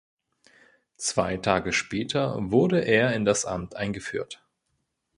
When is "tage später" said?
1.37-2.33